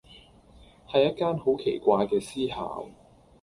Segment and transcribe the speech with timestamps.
[0.87, 2.55] 係一間好奇怪嘅私校
[2.87, 2.89] ⠀